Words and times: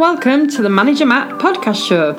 Welcome 0.00 0.48
to 0.52 0.62
the 0.62 0.70
Manager 0.70 1.04
Matt 1.04 1.38
podcast 1.38 1.86
show. 1.86 2.14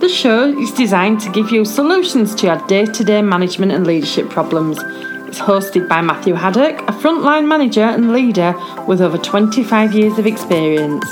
The 0.00 0.08
show 0.08 0.58
is 0.58 0.72
designed 0.72 1.20
to 1.20 1.30
give 1.30 1.52
you 1.52 1.64
solutions 1.64 2.34
to 2.34 2.46
your 2.48 2.66
day 2.66 2.84
to 2.84 3.04
day 3.04 3.22
management 3.22 3.70
and 3.70 3.86
leadership 3.86 4.28
problems. 4.28 4.78
It's 5.28 5.38
hosted 5.38 5.88
by 5.88 6.00
Matthew 6.00 6.34
Haddock, 6.34 6.80
a 6.80 6.92
frontline 6.92 7.46
manager 7.46 7.84
and 7.84 8.12
leader 8.12 8.56
with 8.88 9.00
over 9.00 9.18
25 9.18 9.94
years 9.94 10.18
of 10.18 10.26
experience. 10.26 11.04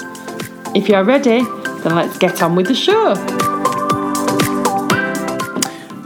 If 0.75 0.89
you're 0.89 1.05
ready, 1.05 1.45
then 1.85 1.95
let's 1.95 2.19
get 2.19 2.43
on 2.43 2.57
with 2.57 2.67
the 2.67 2.75
show. 2.75 3.15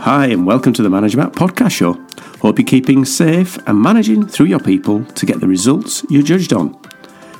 Hi, 0.02 0.26
and 0.26 0.46
welcome 0.46 0.74
to 0.74 0.82
the 0.82 0.90
Manager 0.90 1.16
Matt 1.16 1.32
podcast 1.32 1.70
show. 1.70 1.94
Hope 2.42 2.58
you're 2.58 2.66
keeping 2.66 3.06
safe 3.06 3.56
and 3.66 3.80
managing 3.80 4.26
through 4.26 4.46
your 4.46 4.60
people 4.60 5.02
to 5.02 5.24
get 5.24 5.40
the 5.40 5.48
results 5.48 6.04
you're 6.10 6.22
judged 6.22 6.52
on. 6.52 6.78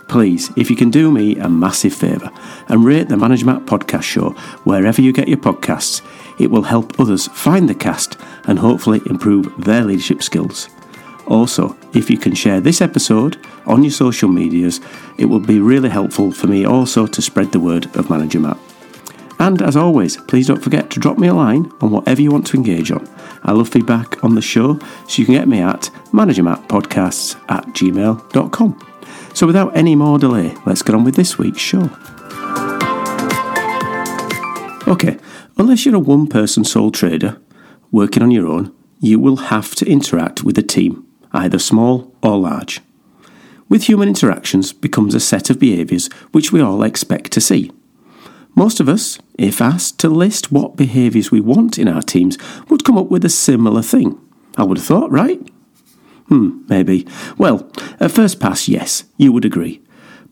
Please, 0.08 0.52
if 0.56 0.70
you 0.70 0.76
can 0.76 0.90
do 0.90 1.10
me 1.10 1.36
a 1.36 1.48
massive 1.48 1.94
favour 1.94 2.30
and 2.68 2.84
rate 2.84 3.08
the 3.08 3.16
Manager 3.16 3.46
Matt 3.46 3.66
podcast 3.66 4.02
show 4.02 4.30
wherever 4.64 5.00
you 5.00 5.12
get 5.12 5.28
your 5.28 5.38
podcasts, 5.38 6.02
it 6.38 6.50
will 6.50 6.62
help 6.62 6.98
others 7.00 7.26
find 7.28 7.68
the 7.68 7.74
cast 7.74 8.18
and 8.44 8.58
hopefully 8.58 9.00
improve 9.06 9.52
their 9.64 9.84
leadership 9.84 10.22
skills. 10.22 10.68
Also, 11.26 11.76
if 11.94 12.10
you 12.10 12.18
can 12.18 12.34
share 12.34 12.60
this 12.60 12.82
episode 12.82 13.38
on 13.66 13.82
your 13.82 13.90
social 13.90 14.28
medias, 14.28 14.80
it 15.16 15.24
will 15.24 15.40
be 15.40 15.58
really 15.58 15.88
helpful 15.88 16.32
for 16.32 16.46
me 16.46 16.64
also 16.64 17.06
to 17.06 17.22
spread 17.22 17.52
the 17.52 17.60
word 17.60 17.86
of 17.96 18.10
Manager 18.10 18.40
Matt. 18.40 18.58
And 19.44 19.60
as 19.60 19.76
always, 19.76 20.16
please 20.16 20.46
don't 20.46 20.64
forget 20.64 20.88
to 20.88 20.98
drop 20.98 21.18
me 21.18 21.28
a 21.28 21.34
line 21.34 21.70
on 21.82 21.90
whatever 21.90 22.22
you 22.22 22.30
want 22.30 22.46
to 22.46 22.56
engage 22.56 22.90
on. 22.90 23.06
I 23.42 23.52
love 23.52 23.68
feedback 23.68 24.24
on 24.24 24.36
the 24.36 24.40
show, 24.40 24.78
so 25.06 25.20
you 25.20 25.26
can 25.26 25.34
get 25.34 25.46
me 25.46 25.60
at 25.60 25.90
managermattpodcasts 26.12 27.38
at 27.50 27.66
gmail.com. 27.66 28.96
So 29.34 29.46
without 29.46 29.76
any 29.76 29.96
more 29.96 30.18
delay, 30.18 30.54
let's 30.64 30.80
get 30.80 30.94
on 30.94 31.04
with 31.04 31.16
this 31.16 31.36
week's 31.36 31.60
show. 31.60 31.90
Okay, 34.88 35.18
unless 35.58 35.84
you're 35.84 35.96
a 35.96 35.98
one 35.98 36.26
person 36.26 36.64
sole 36.64 36.90
trader 36.90 37.38
working 37.92 38.22
on 38.22 38.30
your 38.30 38.46
own, 38.46 38.74
you 38.98 39.20
will 39.20 39.36
have 39.36 39.74
to 39.74 39.86
interact 39.86 40.42
with 40.42 40.56
a 40.56 40.62
team, 40.62 41.06
either 41.32 41.58
small 41.58 42.16
or 42.22 42.38
large. 42.38 42.80
With 43.68 43.84
human 43.84 44.08
interactions 44.08 44.72
becomes 44.72 45.14
a 45.14 45.20
set 45.20 45.50
of 45.50 45.58
behaviours 45.58 46.08
which 46.32 46.50
we 46.50 46.62
all 46.62 46.82
expect 46.82 47.30
to 47.32 47.42
see. 47.42 47.70
Most 48.54 48.78
of 48.78 48.88
us, 48.88 49.18
if 49.36 49.60
asked 49.60 49.98
to 50.00 50.08
list 50.08 50.52
what 50.52 50.76
behaviours 50.76 51.30
we 51.30 51.40
want 51.40 51.78
in 51.78 51.88
our 51.88 52.02
teams, 52.02 52.38
would 52.68 52.84
come 52.84 52.96
up 52.96 53.10
with 53.10 53.24
a 53.24 53.28
similar 53.28 53.82
thing. 53.82 54.20
I 54.56 54.62
would 54.62 54.78
have 54.78 54.86
thought, 54.86 55.10
right? 55.10 55.40
Hmm, 56.28 56.62
maybe. 56.68 57.06
Well, 57.36 57.68
at 57.98 58.12
first 58.12 58.40
pass, 58.40 58.68
yes, 58.68 59.04
you 59.16 59.32
would 59.32 59.44
agree. 59.44 59.82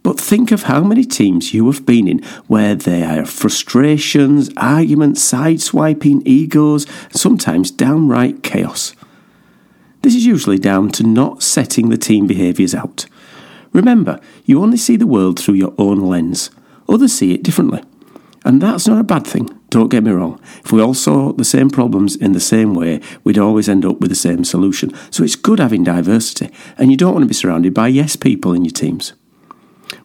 But 0.02 0.18
think 0.18 0.50
of 0.50 0.64
how 0.64 0.82
many 0.82 1.04
teams 1.04 1.54
you 1.54 1.70
have 1.70 1.86
been 1.86 2.08
in 2.08 2.22
where 2.46 2.74
there 2.74 3.20
are 3.20 3.24
frustrations, 3.24 4.50
arguments, 4.56 5.32
sideswiping, 5.32 6.22
egos, 6.24 6.86
sometimes 7.10 7.70
downright 7.70 8.42
chaos. 8.42 8.94
This 10.02 10.16
is 10.16 10.26
usually 10.26 10.58
down 10.58 10.90
to 10.92 11.04
not 11.04 11.42
setting 11.42 11.88
the 11.88 11.96
team 11.96 12.26
behaviours 12.26 12.74
out. 12.74 13.06
Remember, 13.72 14.18
you 14.44 14.60
only 14.60 14.76
see 14.76 14.96
the 14.96 15.06
world 15.06 15.38
through 15.38 15.54
your 15.54 15.74
own 15.78 16.00
lens. 16.00 16.50
Others 16.88 17.12
see 17.12 17.32
it 17.32 17.44
differently. 17.44 17.82
And 18.44 18.60
that's 18.60 18.88
not 18.88 19.00
a 19.00 19.04
bad 19.04 19.26
thing, 19.26 19.48
don't 19.70 19.90
get 19.90 20.02
me 20.02 20.10
wrong. 20.10 20.40
If 20.64 20.72
we 20.72 20.82
all 20.82 20.94
saw 20.94 21.32
the 21.32 21.44
same 21.44 21.70
problems 21.70 22.16
in 22.16 22.32
the 22.32 22.40
same 22.40 22.74
way, 22.74 23.00
we'd 23.22 23.38
always 23.38 23.68
end 23.68 23.84
up 23.84 24.00
with 24.00 24.10
the 24.10 24.16
same 24.16 24.44
solution. 24.44 24.92
So 25.10 25.22
it's 25.22 25.36
good 25.36 25.60
having 25.60 25.84
diversity, 25.84 26.50
and 26.76 26.90
you 26.90 26.96
don't 26.96 27.12
want 27.12 27.22
to 27.22 27.28
be 27.28 27.34
surrounded 27.34 27.72
by 27.72 27.88
yes 27.88 28.16
people 28.16 28.52
in 28.52 28.64
your 28.64 28.72
teams. 28.72 29.12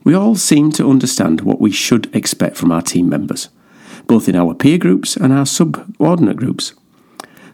We 0.04 0.14
all 0.14 0.36
seem 0.36 0.72
to 0.74 0.90
understand 0.90 1.42
what 1.42 1.60
we 1.60 1.72
should 1.72 2.14
expect 2.16 2.58
from 2.58 2.72
our 2.72 2.82
team 2.82 3.10
members, 3.10 3.50
both 4.06 4.30
in 4.30 4.36
our 4.36 4.54
peer 4.54 4.78
groups 4.78 5.16
and 5.16 5.34
our 5.34 5.46
subordinate 5.46 6.38
groups. 6.38 6.74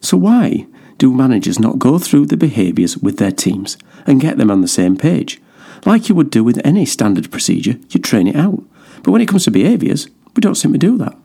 So 0.01 0.17
why 0.17 0.67
do 0.97 1.13
managers 1.13 1.59
not 1.59 1.79
go 1.79 1.97
through 1.97 2.25
the 2.25 2.37
behaviours 2.37 2.97
with 2.97 3.17
their 3.17 3.31
teams 3.31 3.77
and 4.05 4.21
get 4.21 4.37
them 4.37 4.51
on 4.51 4.61
the 4.61 4.67
same 4.67 4.97
page? 4.97 5.41
Like 5.85 6.09
you 6.09 6.15
would 6.15 6.29
do 6.29 6.43
with 6.43 6.61
any 6.65 6.85
standard 6.85 7.31
procedure, 7.31 7.79
you 7.89 7.99
train 7.99 8.27
it 8.27 8.35
out. 8.35 8.63
But 9.01 9.11
when 9.11 9.21
it 9.21 9.27
comes 9.27 9.45
to 9.45 9.51
behaviours, 9.51 10.09
we 10.35 10.41
don't 10.41 10.55
seem 10.55 10.73
to 10.73 10.79
do 10.79 10.97
that. 10.97 11.17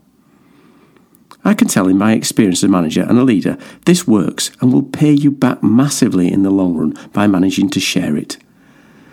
I 1.45 1.55
can 1.55 1.69
tell 1.69 1.89
in 1.89 1.97
my 1.97 2.13
experience 2.13 2.61
as 2.61 2.65
a 2.65 2.69
manager 2.69 3.03
and 3.03 3.19
a 3.19 3.23
leader, 3.23 3.57
this 3.87 4.07
works 4.07 4.51
and 4.61 4.73
will 4.73 4.83
pay 4.83 5.13
you 5.13 5.31
back 5.31 5.63
massively 5.63 6.31
in 6.31 6.43
the 6.43 6.51
long 6.51 6.75
run 6.75 7.11
by 7.13 7.27
managing 7.27 7.71
to 7.71 7.81
share 7.81 8.17
it. 8.17 8.39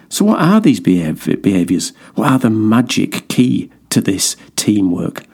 So, 0.09 0.25
what 0.25 0.41
are 0.41 0.59
these 0.59 0.79
behaviours? 0.79 1.93
What 2.15 2.31
are 2.31 2.39
the 2.39 2.49
magic 2.49 3.27
key 3.27 3.71
to 3.89 4.01
this 4.01 4.35
teamwork? 4.55 5.25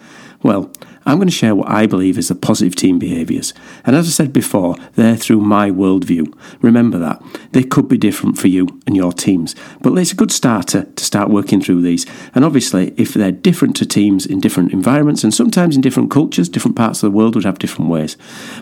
Well, 0.44 0.72
I'm 1.06 1.17
going 1.17 1.28
to 1.28 1.34
share 1.34 1.56
what 1.56 1.69
I 1.69 1.88
believe 1.88 2.17
is 2.17 2.28
the 2.28 2.35
positive 2.35 2.75
team 2.75 3.00
behaviours. 3.00 3.53
And 3.84 3.95
as 3.95 4.07
I 4.07 4.12
said 4.12 4.31
before, 4.31 4.75
they're 4.95 5.16
through 5.16 5.41
my 5.41 5.72
worldview. 5.72 6.34
Remember 6.62 6.97
that. 7.00 7.22
They 7.51 7.63
could 7.63 7.88
be 7.88 7.97
different 7.97 8.38
for 8.38 8.47
you 8.47 8.67
and 8.85 8.95
your 8.95 9.12
teams. 9.12 9.56
But 9.81 9.97
it's 9.97 10.12
a 10.12 10.16
good 10.16 10.31
starter 10.31 10.84
to 10.84 11.03
start 11.03 11.29
working 11.29 11.62
through 11.62 11.81
these. 11.81 12.06
And 12.35 12.45
obviously, 12.45 12.94
if 12.97 13.13
they're 13.13 13.31
different 13.31 13.75
to 13.78 13.85
teams 13.85 14.25
in 14.25 14.39
different 14.39 14.73
environments 14.73 15.23
and 15.23 15.34
sometimes 15.34 15.75
in 15.75 15.81
different 15.81 16.12
cultures, 16.12 16.50
different 16.50 16.78
parts 16.78 17.01
of 17.01 17.12
the 17.12 17.18
world 17.18 17.35
would 17.35 17.45
have 17.45 17.59
different 17.59 17.89
ways. 17.89 18.16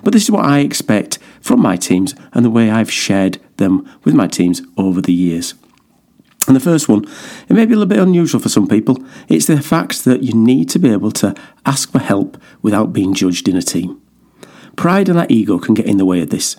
But 0.03 0.13
this 0.13 0.23
is 0.23 0.31
what 0.31 0.45
I 0.45 0.59
expect 0.59 1.19
from 1.41 1.61
my 1.61 1.75
teams 1.75 2.15
and 2.33 2.45
the 2.45 2.49
way 2.49 2.69
I've 2.69 2.91
shared 2.91 3.39
them 3.57 3.89
with 4.05 4.15
my 4.15 4.27
teams 4.27 4.61
over 4.77 5.01
the 5.01 5.13
years. 5.13 5.55
And 6.49 6.55
the 6.55 6.59
first 6.59 6.89
one, 6.89 7.05
it 7.47 7.53
may 7.53 7.67
be 7.67 7.73
a 7.73 7.77
little 7.77 7.85
bit 7.85 7.99
unusual 7.99 8.41
for 8.41 8.49
some 8.49 8.67
people. 8.67 8.97
It's 9.27 9.45
the 9.45 9.61
fact 9.61 10.03
that 10.05 10.23
you 10.23 10.33
need 10.33 10.67
to 10.69 10.79
be 10.79 10.91
able 10.91 11.11
to 11.11 11.35
ask 11.63 11.91
for 11.91 11.99
help 11.99 12.41
without 12.63 12.91
being 12.91 13.13
judged 13.13 13.47
in 13.47 13.55
a 13.55 13.61
team. 13.61 14.01
Pride 14.75 15.09
and 15.09 15.19
that 15.19 15.29
ego 15.29 15.59
can 15.59 15.75
get 15.75 15.85
in 15.85 15.97
the 15.97 16.05
way 16.05 16.21
of 16.21 16.31
this. 16.31 16.57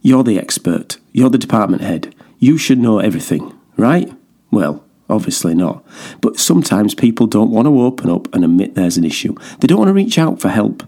You're 0.00 0.24
the 0.24 0.38
expert, 0.38 0.96
you're 1.12 1.28
the 1.28 1.36
department 1.36 1.82
head, 1.82 2.14
you 2.38 2.56
should 2.56 2.78
know 2.78 3.00
everything, 3.00 3.52
right? 3.76 4.10
Well, 4.50 4.82
obviously 5.10 5.54
not. 5.54 5.84
But 6.22 6.38
sometimes 6.38 6.94
people 6.94 7.26
don't 7.26 7.50
want 7.50 7.66
to 7.66 7.82
open 7.82 8.08
up 8.08 8.34
and 8.34 8.46
admit 8.46 8.76
there's 8.76 8.96
an 8.96 9.04
issue. 9.04 9.34
They 9.60 9.66
don't 9.66 9.78
want 9.78 9.88
to 9.88 9.92
reach 9.92 10.18
out 10.18 10.40
for 10.40 10.48
help. 10.48 10.84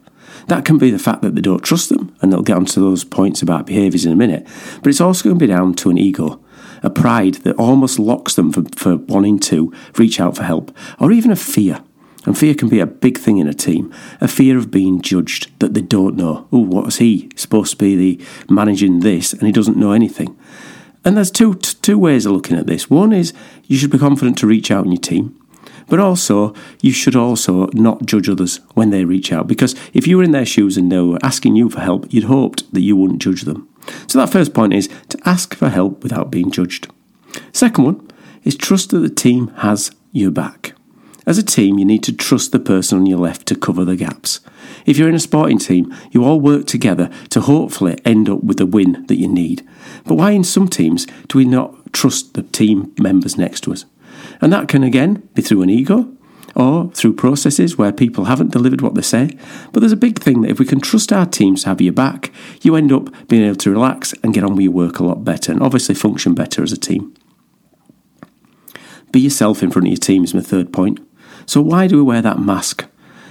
That 0.47 0.65
can 0.65 0.79
be 0.79 0.91
the 0.91 0.99
fact 0.99 1.21
that 1.21 1.35
they 1.35 1.43
don't 1.43 1.63
trust 1.63 1.91
them, 1.91 2.17
and 2.23 2.33
they'll 2.33 2.41
get 2.41 2.57
onto 2.57 2.81
those 2.81 3.05
points 3.05 3.43
about 3.43 3.67
behaviours 3.67 4.07
in 4.07 4.13
a 4.13 4.17
minute. 4.17 4.47
But 4.83 4.89
it's 4.89 5.01
also 5.03 5.25
going 5.25 5.39
to 5.39 5.47
be 5.47 5.53
down 5.53 5.75
to 5.75 5.91
an 5.91 5.99
ego 5.99 6.41
a 6.83 6.91
pride 6.91 7.35
that 7.37 7.57
almost 7.57 7.99
locks 7.99 8.35
them 8.35 8.53
for, 8.53 8.65
for 8.77 8.97
wanting 8.97 9.39
to 9.41 9.73
reach 9.97 10.21
out 10.21 10.37
for 10.37 10.45
help, 10.45 10.77
or 10.99 11.13
even 11.13 11.31
a 11.31 11.37
fear. 11.37 11.83
And 12.27 12.37
fear 12.37 12.55
can 12.55 12.69
be 12.69 12.81
a 12.81 12.87
big 12.87 13.17
thing 13.17 13.39
in 13.39 13.49
a 13.49 13.55
team. 13.55 13.93
A 14.21 14.29
fear 14.29 14.59
of 14.59 14.71
being 14.71 15.01
judged 15.01 15.59
that 15.61 15.73
they 15.73 15.81
don't 15.81 16.17
know. 16.17 16.47
Oh, 16.53 16.59
what 16.59 16.87
is 16.89 16.99
he 16.99 17.31
supposed 17.35 17.73
to 17.73 17.77
be 17.79 17.97
the 17.97 18.25
managing 18.53 19.01
this 19.01 19.33
and 19.33 19.43
he 19.43 19.53
doesn't 19.53 19.79
know 19.79 19.93
anything? 19.93 20.39
And 21.03 21.17
there's 21.17 21.31
two 21.31 21.55
two 21.55 21.99
ways 21.99 22.27
of 22.27 22.33
looking 22.33 22.59
at 22.59 22.67
this. 22.67 22.91
One 22.91 23.13
is 23.13 23.33
you 23.65 23.79
should 23.79 23.91
be 23.91 23.99
confident 23.99 24.37
to 24.39 24.47
reach 24.47 24.71
out 24.71 24.85
in 24.85 24.93
your 24.93 25.01
team. 25.01 25.35
But 25.89 25.99
also, 25.99 26.55
you 26.83 26.93
should 26.93 27.17
also 27.17 27.69
not 27.73 28.05
judge 28.05 28.29
others 28.29 28.61
when 28.75 28.91
they 28.91 29.05
reach 29.05 29.33
out 29.33 29.49
because 29.49 29.75
if 29.95 30.07
you 30.07 30.19
were 30.19 30.23
in 30.23 30.31
their 30.31 30.47
shoes 30.47 30.77
and 30.77 30.93
they 30.93 31.01
were 31.01 31.19
asking 31.23 31.57
you 31.57 31.71
for 31.71 31.81
help, 31.81 32.13
you'd 32.13 32.25
hoped 32.25 32.73
that 32.75 32.83
you 32.83 32.97
wouldn't 32.97 33.23
judge 33.23 33.43
them. 33.43 33.70
So 34.07 34.19
that 34.19 34.31
first 34.31 34.55
point 34.55 34.73
is 34.73 34.89
to 35.09 35.19
ask 35.25 35.55
for 35.55 35.69
help 35.69 36.03
without 36.03 36.31
being 36.31 36.51
judged. 36.51 36.89
Second 37.53 37.85
one 37.85 38.11
is 38.45 38.57
trust 38.57 38.91
that 38.91 39.01
the 39.01 39.11
team 39.11 39.49
has 39.59 39.91
your 40.13 40.31
back. 40.31 40.75
As 41.27 41.39
a 41.39 41.43
team, 41.43 41.79
you 41.79 41.85
need 41.85 42.03
to 42.05 42.13
trust 42.13 42.51
the 42.51 42.59
person 42.59 42.99
on 42.99 43.07
your 43.07 43.19
left 43.19 43.47
to 43.47 43.55
cover 43.55 43.85
the 43.85 43.97
gaps. 43.97 44.41
If 44.87 44.97
you're 44.97 45.09
in 45.09 45.15
a 45.15 45.21
sporting 45.21 45.59
team, 45.59 45.95
you 46.11 46.25
all 46.25 46.41
work 46.41 46.67
together 46.67 47.11
to 47.31 47.43
hopefully 47.43 47.99
end 48.05 48.29
up 48.29 48.43
with 48.43 48.57
the 48.57 48.67
win 48.67 49.05
that 49.07 49.19
you 49.19 49.29
need. 49.29 49.67
But 50.05 50.15
why 50.15 50.31
in 50.33 50.45
some 50.45 50.69
teams 50.69 51.07
do 51.29 51.39
we 51.39 51.45
not 51.45 51.93
trust 51.93 52.35
the 52.35 52.43
team 52.43 52.93
members 52.99 53.37
next 53.37 53.61
to 53.63 53.73
us? 53.73 53.85
And 54.41 54.53
that 54.53 54.69
can 54.69 54.83
again 54.83 55.29
be 55.35 55.43
through 55.43 55.63
an 55.63 55.71
ego, 55.71 56.11
or 56.55 56.91
through 56.93 57.15
processes 57.15 57.79
where 57.79 57.93
people 57.93 58.25
haven't 58.25 58.53
delivered 58.53 58.81
what 58.81 58.95
they 58.95 59.03
say. 59.03 59.37
But 59.73 59.81
there's 59.81 59.93
a 59.93 59.97
big 59.97 60.19
thing 60.19 60.43
that 60.43 60.51
if 60.51 60.59
we 60.59 60.67
can 60.67 60.81
trust 60.81 61.13
our 61.13 61.27
teams 61.27 61.63
to 61.63 61.71
have 61.71 61.81
your 61.81 61.93
back, 61.93 62.33
you 62.63 62.77
end 62.77 62.93
up 62.93 63.09
being 63.29 63.45
able 63.45 63.57
to 63.57 63.71
relax 63.71 64.13
and 64.23 64.35
get 64.35 64.45
on 64.45 64.57
with 64.57 64.65
your 64.65 64.73
work 64.73 64.99
a 64.99 65.05
lot 65.05 65.25
better 65.25 65.53
and 65.53 65.63
obviously 65.63 65.95
function 65.95 66.35
better 66.35 66.63
as 66.63 66.73
a 66.73 66.77
team. 66.77 67.15
Be 69.13 69.21
yourself 69.21 69.63
in 69.63 69.71
front 69.71 69.89
of 69.89 69.93
your 69.93 69.99
team 69.99 70.25
is 70.25 70.35
my 70.35 70.41
third 70.41 70.73
point. 70.73 71.01
So, 71.47 71.61
why 71.61 71.87
do 71.87 71.97
we 71.97 72.03
wear 72.03 72.23
that 72.23 72.39
mask? 72.39 72.87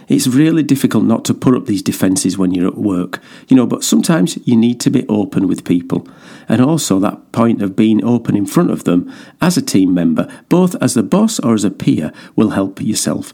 It's 0.10 0.28
really 0.28 0.64
difficult 0.64 1.04
not 1.04 1.24
to 1.26 1.36
put 1.36 1.56
up 1.56 1.68
these 1.68 1.84
defences 1.84 2.36
when 2.36 2.52
you're 2.52 2.68
at 2.68 2.78
work, 2.78 3.22
you 3.48 3.56
know, 3.56 3.68
but 3.68 3.84
sometimes 3.84 4.40
you 4.46 4.58
need 4.58 4.80
to 4.82 4.90
be 4.90 5.08
open 5.08 5.48
with 5.48 5.64
people. 5.64 6.08
And 6.50 6.62
also 6.62 7.00
that 7.00 7.32
point 7.32 7.62
of 7.62 7.76
being 7.76 8.04
open 8.04 8.36
in 8.36 8.48
front 8.48 8.72
of 8.72 8.86
them 8.86 9.14
as 9.40 9.56
a 9.56 9.62
team 9.62 9.94
member, 9.94 10.28
both 10.50 10.76
as 10.82 10.98
a 10.98 11.04
boss 11.04 11.40
or 11.40 11.54
as 11.54 11.64
a 11.64 11.70
peer, 11.70 12.12
will 12.36 12.50
help 12.50 12.82
yourself 12.82 13.32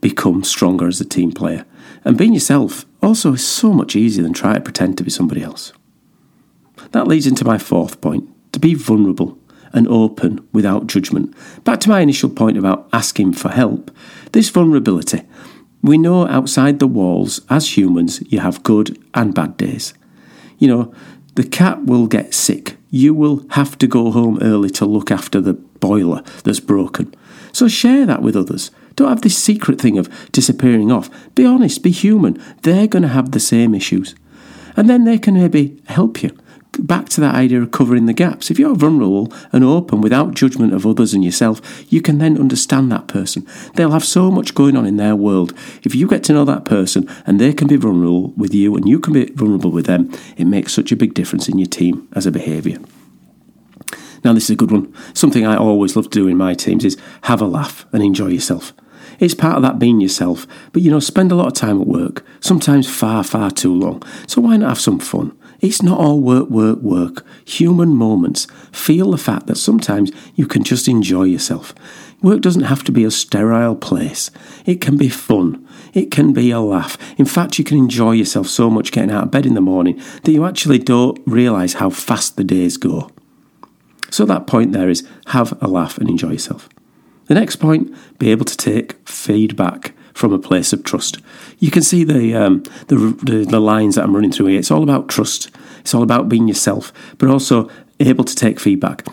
become 0.00 0.42
stronger 0.42 0.88
as 0.88 1.00
a 1.00 1.04
team 1.04 1.30
player. 1.30 1.66
And 2.06 2.16
being 2.16 2.32
yourself 2.32 2.86
also 3.02 3.34
is 3.34 3.46
so 3.46 3.72
much 3.72 3.94
easier 3.94 4.22
than 4.22 4.32
trying 4.32 4.56
to 4.56 4.60
pretend 4.62 4.96
to 4.96 5.04
be 5.04 5.10
somebody 5.10 5.42
else. 5.42 5.74
That 6.92 7.06
leads 7.06 7.26
into 7.26 7.44
my 7.44 7.58
fourth 7.58 8.00
point 8.00 8.28
to 8.52 8.58
be 8.58 8.72
vulnerable 8.74 9.38
and 9.74 9.88
open 9.88 10.46
without 10.52 10.86
judgment. 10.86 11.34
Back 11.64 11.80
to 11.80 11.88
my 11.90 12.00
initial 12.00 12.30
point 12.30 12.56
about 12.56 12.88
asking 12.92 13.34
for 13.34 13.50
help, 13.50 13.90
this 14.32 14.48
vulnerability. 14.48 15.22
We 15.84 15.98
know 15.98 16.26
outside 16.26 16.78
the 16.78 16.86
walls, 16.86 17.42
as 17.50 17.76
humans, 17.76 18.22
you 18.32 18.40
have 18.40 18.62
good 18.62 18.98
and 19.12 19.34
bad 19.34 19.58
days. 19.58 19.92
You 20.56 20.66
know, 20.66 20.94
the 21.34 21.44
cat 21.44 21.84
will 21.84 22.06
get 22.06 22.32
sick. 22.32 22.78
You 22.88 23.12
will 23.12 23.44
have 23.50 23.76
to 23.78 23.86
go 23.86 24.10
home 24.10 24.38
early 24.40 24.70
to 24.70 24.86
look 24.86 25.10
after 25.10 25.42
the 25.42 25.52
boiler 25.52 26.22
that's 26.42 26.58
broken. 26.58 27.14
So 27.52 27.68
share 27.68 28.06
that 28.06 28.22
with 28.22 28.34
others. 28.34 28.70
Don't 28.96 29.10
have 29.10 29.20
this 29.20 29.36
secret 29.36 29.78
thing 29.78 29.98
of 29.98 30.08
disappearing 30.32 30.90
off. 30.90 31.10
Be 31.34 31.44
honest, 31.44 31.82
be 31.82 31.90
human. 31.90 32.42
They're 32.62 32.86
going 32.86 33.02
to 33.02 33.08
have 33.08 33.32
the 33.32 33.38
same 33.38 33.74
issues. 33.74 34.14
And 34.78 34.88
then 34.88 35.04
they 35.04 35.18
can 35.18 35.34
maybe 35.34 35.82
help 35.88 36.22
you. 36.22 36.34
Back 36.78 37.08
to 37.10 37.20
that 37.20 37.34
idea 37.34 37.62
of 37.62 37.70
covering 37.70 38.06
the 38.06 38.12
gaps. 38.12 38.50
If 38.50 38.58
you're 38.58 38.74
vulnerable 38.74 39.32
and 39.52 39.62
open 39.62 40.00
without 40.00 40.34
judgment 40.34 40.74
of 40.74 40.86
others 40.86 41.14
and 41.14 41.24
yourself, 41.24 41.60
you 41.92 42.02
can 42.02 42.18
then 42.18 42.38
understand 42.38 42.90
that 42.90 43.06
person. 43.06 43.46
They'll 43.74 43.92
have 43.92 44.04
so 44.04 44.30
much 44.30 44.54
going 44.54 44.76
on 44.76 44.84
in 44.84 44.96
their 44.96 45.14
world. 45.14 45.54
If 45.84 45.94
you 45.94 46.08
get 46.08 46.24
to 46.24 46.32
know 46.32 46.44
that 46.44 46.64
person 46.64 47.08
and 47.26 47.40
they 47.40 47.52
can 47.52 47.68
be 47.68 47.76
vulnerable 47.76 48.32
with 48.36 48.52
you 48.52 48.74
and 48.76 48.88
you 48.88 48.98
can 48.98 49.12
be 49.12 49.26
vulnerable 49.26 49.70
with 49.70 49.86
them, 49.86 50.12
it 50.36 50.46
makes 50.46 50.72
such 50.72 50.90
a 50.90 50.96
big 50.96 51.14
difference 51.14 51.48
in 51.48 51.58
your 51.58 51.68
team 51.68 52.08
as 52.12 52.26
a 52.26 52.32
behaviour. 52.32 52.78
Now, 54.24 54.32
this 54.32 54.44
is 54.44 54.50
a 54.50 54.56
good 54.56 54.72
one. 54.72 54.92
Something 55.14 55.46
I 55.46 55.56
always 55.56 55.96
love 55.96 56.10
to 56.10 56.18
do 56.18 56.28
in 56.28 56.36
my 56.36 56.54
teams 56.54 56.84
is 56.84 56.96
have 57.22 57.40
a 57.40 57.46
laugh 57.46 57.86
and 57.92 58.02
enjoy 58.02 58.28
yourself. 58.28 58.72
It's 59.20 59.34
part 59.34 59.56
of 59.56 59.62
that 59.62 59.78
being 59.78 60.00
yourself, 60.00 60.46
but 60.72 60.82
you 60.82 60.90
know, 60.90 60.98
spend 60.98 61.30
a 61.30 61.36
lot 61.36 61.46
of 61.46 61.52
time 61.52 61.80
at 61.80 61.86
work, 61.86 62.24
sometimes 62.40 62.92
far, 62.92 63.22
far 63.22 63.50
too 63.50 63.72
long. 63.72 64.02
So 64.26 64.40
why 64.40 64.56
not 64.56 64.70
have 64.70 64.80
some 64.80 64.98
fun? 64.98 65.36
It's 65.60 65.82
not 65.82 65.98
all 65.98 66.20
work, 66.20 66.50
work, 66.50 66.80
work. 66.80 67.26
Human 67.46 67.90
moments. 67.90 68.46
Feel 68.72 69.10
the 69.10 69.18
fact 69.18 69.46
that 69.46 69.56
sometimes 69.56 70.10
you 70.34 70.46
can 70.46 70.64
just 70.64 70.88
enjoy 70.88 71.24
yourself. 71.24 71.74
Work 72.22 72.40
doesn't 72.40 72.62
have 72.62 72.82
to 72.84 72.92
be 72.92 73.04
a 73.04 73.10
sterile 73.10 73.76
place. 73.76 74.30
It 74.64 74.80
can 74.80 74.96
be 74.96 75.08
fun. 75.08 75.66
It 75.92 76.10
can 76.10 76.32
be 76.32 76.50
a 76.50 76.60
laugh. 76.60 76.96
In 77.18 77.26
fact, 77.26 77.58
you 77.58 77.64
can 77.64 77.78
enjoy 77.78 78.12
yourself 78.12 78.48
so 78.48 78.70
much 78.70 78.92
getting 78.92 79.10
out 79.10 79.24
of 79.24 79.30
bed 79.30 79.46
in 79.46 79.54
the 79.54 79.60
morning 79.60 80.00
that 80.22 80.32
you 80.32 80.44
actually 80.44 80.78
don't 80.78 81.18
realise 81.26 81.74
how 81.74 81.90
fast 81.90 82.36
the 82.36 82.44
days 82.44 82.76
go. 82.76 83.10
So, 84.10 84.24
that 84.24 84.46
point 84.46 84.72
there 84.72 84.88
is 84.88 85.06
have 85.26 85.60
a 85.62 85.68
laugh 85.68 85.98
and 85.98 86.08
enjoy 86.08 86.32
yourself. 86.32 86.68
The 87.26 87.34
next 87.34 87.56
point, 87.56 87.94
be 88.18 88.30
able 88.30 88.44
to 88.44 88.56
take 88.56 88.96
feedback 89.08 89.94
from 90.14 90.32
a 90.32 90.38
place 90.38 90.72
of 90.72 90.82
trust. 90.84 91.18
You 91.58 91.70
can 91.70 91.82
see 91.82 92.04
the, 92.04 92.34
um, 92.34 92.62
the, 92.86 92.96
the, 93.22 93.44
the 93.44 93.60
lines 93.60 93.96
that 93.96 94.04
I'm 94.04 94.14
running 94.14 94.32
through 94.32 94.46
here. 94.46 94.58
It's 94.58 94.70
all 94.70 94.82
about 94.82 95.08
trust. 95.08 95.50
It's 95.80 95.92
all 95.94 96.02
about 96.02 96.28
being 96.28 96.48
yourself, 96.48 96.92
but 97.18 97.28
also 97.28 97.68
able 98.00 98.24
to 98.24 98.34
take 98.34 98.58
feedback. 98.58 99.06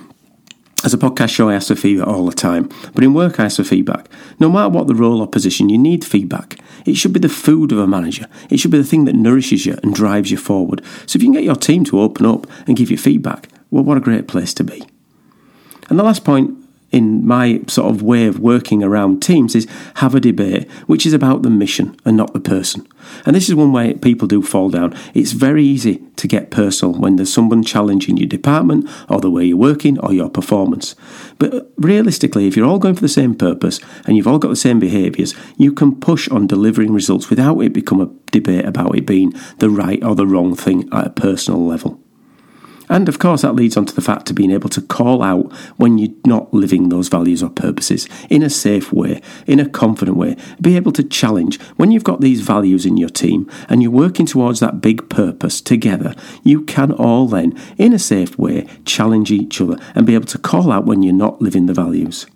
As 0.83 0.93
a 0.95 0.97
podcast 0.97 1.29
show, 1.29 1.49
I 1.49 1.55
ask 1.55 1.67
for 1.67 1.75
feedback 1.75 2.07
all 2.07 2.25
the 2.25 2.33
time, 2.33 2.69
but 2.95 3.03
in 3.03 3.13
work, 3.13 3.39
I 3.39 3.45
ask 3.45 3.57
for 3.57 3.63
feedback. 3.63 4.09
No 4.39 4.49
matter 4.49 4.69
what 4.69 4.87
the 4.87 4.95
role 4.95 5.21
or 5.21 5.27
position, 5.27 5.69
you 5.69 5.77
need 5.77 6.03
feedback. 6.03 6.57
It 6.87 6.95
should 6.95 7.13
be 7.13 7.19
the 7.19 7.29
food 7.29 7.71
of 7.71 7.77
a 7.77 7.85
manager. 7.85 8.25
It 8.49 8.57
should 8.57 8.71
be 8.71 8.79
the 8.79 8.83
thing 8.83 9.05
that 9.05 9.13
nourishes 9.13 9.65
you 9.65 9.77
and 9.83 9.93
drives 9.93 10.31
you 10.31 10.37
forward. 10.37 10.81
So 11.05 11.17
if 11.17 11.23
you 11.23 11.27
can 11.27 11.33
get 11.33 11.43
your 11.43 11.55
team 11.55 11.83
to 11.85 11.99
open 12.01 12.25
up 12.25 12.47
and 12.67 12.75
give 12.75 12.89
you 12.89 12.97
feedback, 12.97 13.49
well, 13.69 13.83
what 13.83 13.97
a 13.97 14.01
great 14.01 14.27
place 14.27 14.55
to 14.55 14.63
be. 14.63 14.83
And 15.89 15.99
the 15.99 16.03
last 16.03 16.23
point 16.23 16.57
in 16.91 17.25
my 17.25 17.61
sort 17.67 17.89
of 17.89 18.01
way 18.01 18.27
of 18.27 18.39
working 18.39 18.83
around 18.83 19.21
teams 19.21 19.55
is 19.55 19.67
have 19.95 20.13
a 20.13 20.19
debate 20.19 20.69
which 20.87 21.05
is 21.05 21.13
about 21.13 21.41
the 21.41 21.49
mission 21.49 21.95
and 22.05 22.17
not 22.17 22.33
the 22.33 22.39
person. 22.39 22.87
And 23.25 23.35
this 23.35 23.49
is 23.49 23.55
one 23.55 23.71
way 23.71 23.93
people 23.93 24.27
do 24.27 24.41
fall 24.41 24.69
down. 24.69 24.95
It's 25.13 25.31
very 25.31 25.63
easy 25.63 26.03
to 26.17 26.27
get 26.27 26.51
personal 26.51 26.93
when 26.99 27.15
there's 27.15 27.33
someone 27.33 27.63
challenging 27.63 28.17
your 28.17 28.27
department 28.27 28.89
or 29.09 29.19
the 29.19 29.31
way 29.31 29.45
you're 29.45 29.57
working 29.57 29.97
or 29.99 30.13
your 30.13 30.29
performance. 30.29 30.95
But 31.39 31.71
realistically, 31.77 32.47
if 32.47 32.55
you're 32.55 32.67
all 32.67 32.79
going 32.79 32.95
for 32.95 33.01
the 33.01 33.09
same 33.09 33.35
purpose 33.35 33.79
and 34.05 34.15
you've 34.15 34.27
all 34.27 34.39
got 34.39 34.49
the 34.49 34.55
same 34.55 34.79
behaviours, 34.79 35.33
you 35.57 35.73
can 35.73 35.95
push 35.95 36.27
on 36.29 36.47
delivering 36.47 36.93
results 36.93 37.29
without 37.29 37.59
it 37.61 37.73
become 37.73 38.01
a 38.01 38.11
debate 38.31 38.65
about 38.65 38.95
it 38.97 39.05
being 39.05 39.33
the 39.57 39.69
right 39.69 40.03
or 40.03 40.15
the 40.15 40.27
wrong 40.27 40.55
thing 40.55 40.87
at 40.91 41.07
a 41.07 41.09
personal 41.09 41.65
level. 41.65 41.99
And 42.91 43.07
of 43.07 43.19
course, 43.19 43.41
that 43.41 43.55
leads 43.55 43.77
on 43.77 43.85
to 43.85 43.95
the 43.95 44.01
fact 44.01 44.29
of 44.29 44.35
being 44.35 44.51
able 44.51 44.67
to 44.67 44.81
call 44.81 45.23
out 45.23 45.49
when 45.77 45.97
you're 45.97 46.13
not 46.25 46.53
living 46.53 46.89
those 46.89 47.07
values 47.07 47.41
or 47.41 47.49
purposes 47.49 48.05
in 48.29 48.43
a 48.43 48.49
safe 48.49 48.91
way, 48.91 49.21
in 49.47 49.61
a 49.61 49.69
confident 49.69 50.17
way. 50.17 50.35
Be 50.59 50.75
able 50.75 50.91
to 50.91 51.03
challenge 51.03 51.59
when 51.77 51.91
you've 51.91 52.03
got 52.03 52.19
these 52.19 52.41
values 52.41 52.85
in 52.85 52.97
your 52.97 53.07
team 53.07 53.49
and 53.69 53.81
you're 53.81 53.91
working 53.91 54.25
towards 54.25 54.59
that 54.59 54.81
big 54.81 55.09
purpose 55.09 55.61
together. 55.61 56.13
You 56.43 56.63
can 56.63 56.91
all 56.91 57.27
then, 57.27 57.57
in 57.77 57.93
a 57.93 57.99
safe 57.99 58.37
way, 58.37 58.67
challenge 58.83 59.31
each 59.31 59.61
other 59.61 59.77
and 59.95 60.05
be 60.05 60.13
able 60.13 60.25
to 60.25 60.37
call 60.37 60.69
out 60.69 60.85
when 60.85 61.01
you're 61.01 61.13
not 61.13 61.41
living 61.41 61.67
the 61.67 61.73
values. 61.73 62.27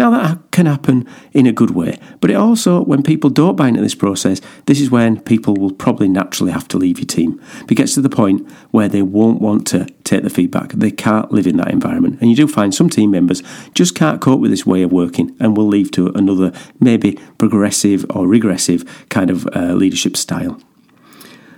Now, 0.00 0.08
that 0.08 0.38
can 0.50 0.64
happen 0.64 1.06
in 1.34 1.44
a 1.44 1.52
good 1.52 1.72
way, 1.72 1.98
but 2.22 2.30
it 2.30 2.34
also, 2.34 2.82
when 2.82 3.02
people 3.02 3.28
don't 3.28 3.54
buy 3.54 3.68
into 3.68 3.82
this 3.82 3.94
process, 3.94 4.40
this 4.64 4.80
is 4.80 4.90
when 4.90 5.20
people 5.20 5.52
will 5.52 5.74
probably 5.74 6.08
naturally 6.08 6.52
have 6.52 6.66
to 6.68 6.78
leave 6.78 6.98
your 6.98 7.04
team. 7.04 7.38
It 7.68 7.74
gets 7.74 7.92
to 7.96 8.00
the 8.00 8.08
point 8.08 8.50
where 8.70 8.88
they 8.88 9.02
won't 9.02 9.42
want 9.42 9.66
to 9.66 9.84
take 10.04 10.22
the 10.22 10.30
feedback. 10.30 10.72
They 10.72 10.90
can't 10.90 11.30
live 11.30 11.46
in 11.46 11.58
that 11.58 11.70
environment. 11.70 12.18
And 12.18 12.30
you 12.30 12.34
do 12.34 12.48
find 12.48 12.74
some 12.74 12.88
team 12.88 13.10
members 13.10 13.42
just 13.74 13.94
can't 13.94 14.22
cope 14.22 14.40
with 14.40 14.50
this 14.50 14.64
way 14.64 14.80
of 14.80 14.90
working 14.90 15.36
and 15.38 15.54
will 15.54 15.68
leave 15.68 15.90
to 15.90 16.06
another, 16.14 16.50
maybe 16.80 17.18
progressive 17.36 18.06
or 18.08 18.26
regressive 18.26 19.06
kind 19.10 19.28
of 19.28 19.46
uh, 19.54 19.74
leadership 19.74 20.16
style. 20.16 20.58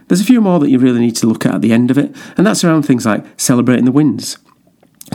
There's 0.08 0.20
a 0.20 0.24
few 0.24 0.40
more 0.40 0.58
that 0.58 0.68
you 0.68 0.80
really 0.80 0.98
need 0.98 1.14
to 1.14 1.28
look 1.28 1.46
at 1.46 1.54
at 1.54 1.60
the 1.60 1.72
end 1.72 1.92
of 1.92 1.96
it, 1.96 2.12
and 2.36 2.44
that's 2.44 2.64
around 2.64 2.82
things 2.82 3.06
like 3.06 3.24
celebrating 3.36 3.84
the 3.84 3.92
wins 3.92 4.36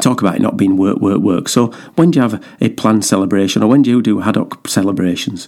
talk 0.01 0.22
about 0.22 0.36
it 0.36 0.42
not 0.42 0.57
being 0.57 0.78
work, 0.78 0.98
work, 0.98 1.19
work. 1.19 1.50
So 1.50 1.68
when 1.95 2.12
do 2.12 2.19
you 2.19 2.24
have 2.24 2.44
a 2.62 2.69
planned 2.69 3.06
celebration 3.06 3.63
or 3.63 3.68
when 3.68 3.81
do 3.81 3.89
you 3.89 4.01
do 4.01 4.22
ad 4.22 4.36
hoc 4.36 4.68
celebrations? 4.68 5.48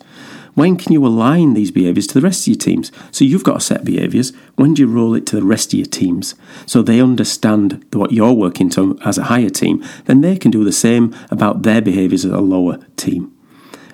When 0.56 0.76
can 0.76 0.92
you 0.92 1.06
align 1.06 1.54
these 1.54 1.72
behaviours 1.72 2.08
to 2.08 2.16
the 2.16 2.22
rest 2.22 2.44
of 2.44 2.48
your 2.48 2.58
teams? 2.58 2.92
So 3.12 3.24
you've 3.24 3.44
got 3.44 3.58
a 3.58 3.62
set 3.62 3.80
of 3.80 3.86
behaviours. 3.86 4.34
When 4.56 4.74
do 4.74 4.82
you 4.82 4.88
roll 4.88 5.16
it 5.16 5.26
to 5.28 5.36
the 5.36 5.44
rest 5.44 5.74
of 5.74 5.80
your 5.80 5.86
teams? 5.86 6.36
So 6.66 6.82
they 6.82 7.00
understand 7.00 7.86
what 7.94 8.12
you're 8.12 8.34
working 8.34 8.70
to 8.72 8.98
as 9.06 9.18
a 9.18 9.24
higher 9.24 9.50
team, 9.50 9.84
then 10.06 10.22
they 10.22 10.38
can 10.38 10.52
do 10.52 10.64
the 10.64 10.72
same 10.72 11.16
about 11.32 11.64
their 11.64 11.82
behaviours 11.82 12.26
as 12.26 12.32
a 12.32 12.40
lower 12.40 12.80
team. 12.98 13.39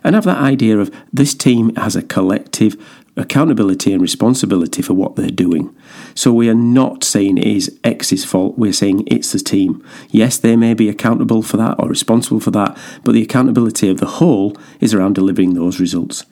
And 0.06 0.14
have 0.14 0.24
that 0.26 0.38
idea 0.38 0.78
of 0.78 0.94
this 1.12 1.34
team 1.34 1.76
has 1.78 1.96
a 1.96 2.04
collective 2.04 2.78
accountability 3.18 3.92
and 3.92 4.00
responsibility 4.00 4.84
for 4.84 4.94
what 4.94 5.16
they're 5.16 5.32
doing. 5.32 5.76
So 6.14 6.32
we 6.32 6.48
are 6.48 6.54
not 6.54 7.04
saying 7.04 7.40
it 7.40 7.48
is 7.48 7.80
X's 7.84 8.24
fault, 8.24 8.56
we're 8.56 8.72
saying 8.72 9.08
it's 9.08 9.32
the 9.32 9.40
team. 9.40 9.84
Yes, 10.12 10.38
they 10.38 10.56
may 10.56 10.76
be 10.76 10.90
accountable 10.90 11.42
for 11.42 11.58
that 11.58 11.80
or 11.80 11.90
responsible 11.90 12.40
for 12.40 12.52
that, 12.52 12.78
but 13.04 13.14
the 13.14 13.24
accountability 13.24 13.90
of 13.90 14.00
the 14.00 14.06
whole 14.06 14.56
is 14.80 14.94
around 14.94 15.16
delivering 15.16 15.56
those 15.56 15.80
results. 15.80 16.24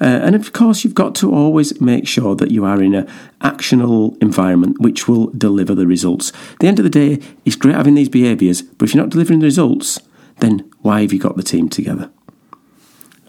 Uh, 0.00 0.04
and 0.04 0.36
of 0.36 0.52
course, 0.52 0.84
you've 0.84 0.94
got 0.94 1.16
to 1.16 1.34
always 1.34 1.80
make 1.80 2.06
sure 2.06 2.36
that 2.36 2.52
you 2.52 2.64
are 2.64 2.80
in 2.80 2.94
an 2.94 3.10
actionable 3.40 4.16
environment 4.20 4.80
which 4.80 5.08
will 5.08 5.26
deliver 5.32 5.74
the 5.74 5.86
results. 5.86 6.32
At 6.52 6.60
the 6.60 6.68
end 6.68 6.78
of 6.78 6.84
the 6.84 6.90
day, 6.90 7.18
it's 7.44 7.56
great 7.56 7.74
having 7.74 7.96
these 7.96 8.08
behaviours, 8.08 8.62
but 8.62 8.88
if 8.88 8.94
you're 8.94 9.02
not 9.02 9.10
delivering 9.10 9.40
the 9.40 9.46
results, 9.46 9.98
then 10.38 10.70
why 10.78 11.02
have 11.02 11.12
you 11.12 11.18
got 11.18 11.36
the 11.36 11.42
team 11.42 11.68
together? 11.68 12.10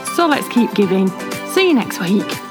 so 0.15 0.27
let's 0.27 0.47
keep 0.49 0.73
giving. 0.73 1.07
See 1.47 1.67
you 1.67 1.73
next 1.73 1.99
week. 1.99 2.50